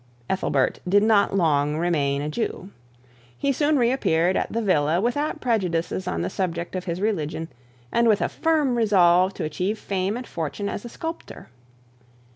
Ethelbert 0.31 0.79
did 0.89 1.03
not 1.03 1.35
long 1.35 1.77
remain 1.77 2.23
a 2.23 2.29
Jew. 2.29 2.71
He 3.37 3.51
soon 3.51 3.77
reappeared 3.77 4.35
at 4.35 4.51
the 4.51 4.59
villa 4.63 4.99
without 4.99 5.39
prejudices 5.39 6.07
on 6.07 6.23
the 6.23 6.29
subject 6.31 6.75
of 6.75 6.85
his 6.85 6.99
religion, 6.99 7.49
and 7.91 8.07
with 8.07 8.19
a 8.23 8.27
firm 8.27 8.73
resolve 8.73 9.35
to 9.35 9.43
achieve 9.43 9.77
fame 9.77 10.17
and 10.17 10.25
fortune 10.25 10.67
as 10.69 10.83
a 10.83 10.89
sculptor. 10.89 11.49